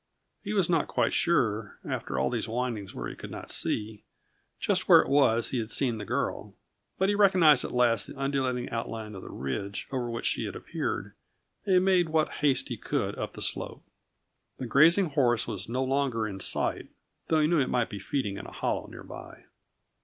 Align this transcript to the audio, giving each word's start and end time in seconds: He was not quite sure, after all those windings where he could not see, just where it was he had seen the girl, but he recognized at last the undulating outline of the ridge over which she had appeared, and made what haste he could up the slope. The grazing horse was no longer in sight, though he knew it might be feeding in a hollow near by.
He 0.43 0.51
was 0.53 0.67
not 0.67 0.87
quite 0.87 1.13
sure, 1.13 1.77
after 1.87 2.17
all 2.17 2.31
those 2.31 2.49
windings 2.49 2.91
where 2.95 3.07
he 3.07 3.15
could 3.15 3.29
not 3.29 3.51
see, 3.51 4.03
just 4.59 4.89
where 4.89 4.99
it 4.99 5.07
was 5.07 5.49
he 5.51 5.59
had 5.59 5.69
seen 5.69 5.99
the 5.99 6.05
girl, 6.05 6.55
but 6.97 7.07
he 7.07 7.13
recognized 7.13 7.63
at 7.63 7.71
last 7.71 8.07
the 8.07 8.19
undulating 8.19 8.67
outline 8.71 9.13
of 9.13 9.21
the 9.21 9.29
ridge 9.29 9.87
over 9.91 10.09
which 10.09 10.25
she 10.25 10.45
had 10.45 10.55
appeared, 10.55 11.13
and 11.67 11.85
made 11.85 12.09
what 12.09 12.29
haste 12.41 12.69
he 12.69 12.77
could 12.77 13.15
up 13.19 13.33
the 13.33 13.43
slope. 13.43 13.83
The 14.57 14.65
grazing 14.65 15.11
horse 15.11 15.47
was 15.47 15.69
no 15.69 15.83
longer 15.83 16.27
in 16.27 16.39
sight, 16.39 16.87
though 17.27 17.39
he 17.41 17.45
knew 17.45 17.59
it 17.59 17.69
might 17.69 17.91
be 17.91 17.99
feeding 17.99 18.39
in 18.39 18.47
a 18.47 18.51
hollow 18.51 18.87
near 18.87 19.03
by. 19.03 19.43